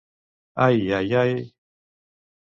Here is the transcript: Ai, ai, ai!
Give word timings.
Ai, 0.65 0.79
ai, 0.99 1.13
ai! 1.21 1.53